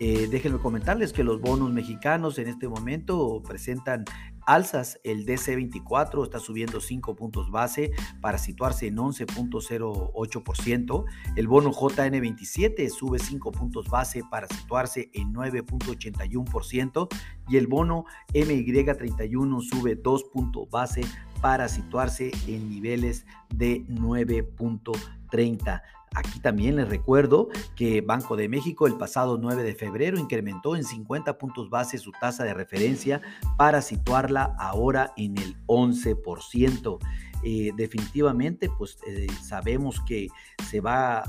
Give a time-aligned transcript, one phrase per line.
[0.00, 4.04] Eh, déjenme comentarles que los bonos mexicanos en este momento presentan
[4.48, 4.98] alzas.
[5.04, 11.04] El DC24 está subiendo 5 puntos base para situarse en 11.08%.
[11.36, 17.08] El bono JN27 sube 5 puntos base para situarse en 9.81%.
[17.48, 21.02] Y el bono MY31 sube 2 puntos base
[21.42, 25.82] para situarse en niveles de 9.30.
[26.14, 30.84] Aquí también les recuerdo que Banco de México el pasado 9 de febrero incrementó en
[30.84, 33.20] 50 puntos base su tasa de referencia
[33.56, 36.98] para situarla ahora en el 11%.
[37.44, 40.26] Eh, definitivamente, pues eh, sabemos que
[40.68, 41.22] se va,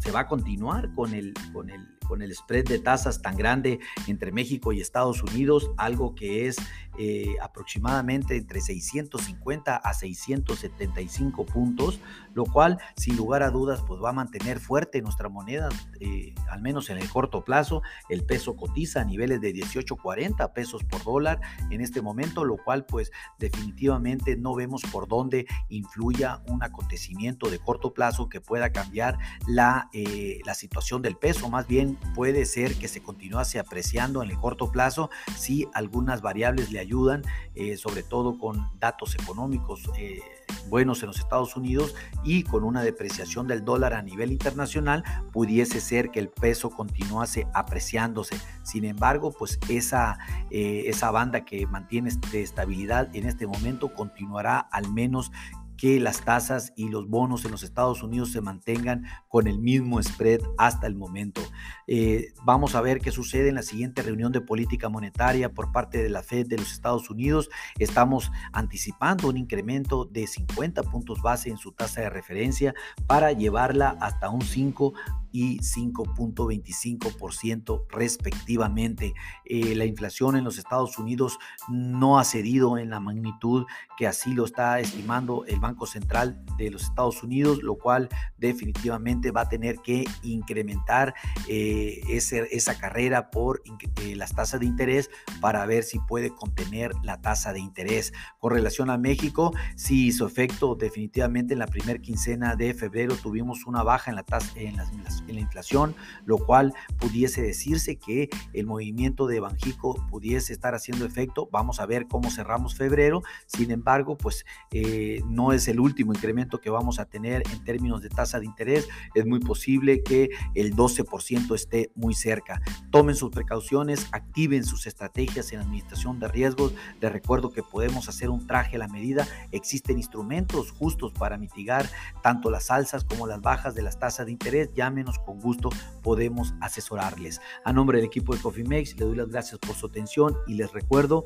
[0.00, 3.80] se va a continuar con el, con el con el spread de tasas tan grande
[4.06, 6.56] entre México y Estados Unidos, algo que es
[6.96, 11.98] eh, aproximadamente entre 650 a 675 puntos,
[12.34, 16.62] lo cual sin lugar a dudas pues va a mantener fuerte nuestra moneda, eh, al
[16.62, 17.82] menos en el corto plazo.
[18.08, 22.86] El peso cotiza a niveles de 18.40 pesos por dólar en este momento, lo cual
[22.86, 23.10] pues
[23.40, 29.88] definitivamente no vemos por dónde influya un acontecimiento de corto plazo que pueda cambiar la,
[29.92, 34.38] eh, la situación del peso, más bien puede ser que se continuase apreciando en el
[34.38, 37.22] corto plazo si algunas variables le ayudan,
[37.54, 40.20] eh, sobre todo con datos económicos eh,
[40.68, 45.80] buenos en los Estados Unidos y con una depreciación del dólar a nivel internacional, pudiese
[45.80, 48.36] ser que el peso continuase apreciándose.
[48.62, 50.18] Sin embargo, pues esa,
[50.50, 55.30] eh, esa banda que mantiene estabilidad en este momento continuará al menos
[55.76, 60.02] que las tasas y los bonos en los Estados Unidos se mantengan con el mismo
[60.02, 61.40] spread hasta el momento.
[61.86, 66.02] Eh, vamos a ver qué sucede en la siguiente reunión de política monetaria por parte
[66.02, 67.50] de la Fed de los Estados Unidos.
[67.78, 72.74] Estamos anticipando un incremento de 50 puntos base en su tasa de referencia
[73.06, 74.92] para llevarla hasta un 5
[75.34, 79.12] y 5.25% respectivamente.
[79.44, 84.32] Eh, la inflación en los Estados Unidos no ha cedido en la magnitud que así
[84.32, 88.08] lo está estimando el Banco Central de los Estados Unidos, lo cual
[88.38, 91.14] definitivamente va a tener que incrementar
[91.48, 93.60] eh, esa carrera por
[94.02, 98.12] eh, las tasas de interés para ver si puede contener la tasa de interés.
[98.38, 103.66] Con relación a México, sí hizo efecto definitivamente en la primera quincena de febrero tuvimos
[103.66, 104.92] una baja en la tasa en las
[105.28, 111.04] en la inflación, lo cual pudiese decirse que el movimiento de Banjico pudiese estar haciendo
[111.04, 111.48] efecto.
[111.52, 113.22] Vamos a ver cómo cerramos febrero.
[113.46, 118.02] Sin embargo, pues eh, no es el último incremento que vamos a tener en términos
[118.02, 118.88] de tasa de interés.
[119.14, 122.60] Es muy posible que el 12% esté muy cerca.
[122.90, 126.74] Tomen sus precauciones, activen sus estrategias en administración de riesgos.
[127.00, 129.26] Les recuerdo que podemos hacer un traje a la medida.
[129.52, 131.88] Existen instrumentos justos para mitigar
[132.22, 134.72] tanto las alzas como las bajas de las tasas de interés.
[134.74, 135.70] Llámenos con gusto
[136.02, 137.40] podemos asesorarles.
[137.64, 140.54] A nombre del equipo de Coffee Makes, le doy las gracias por su atención y
[140.54, 141.24] les recuerdo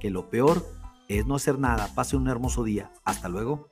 [0.00, 0.64] que lo peor
[1.08, 1.88] es no hacer nada.
[1.94, 2.92] Pase un hermoso día.
[3.04, 3.70] Hasta luego.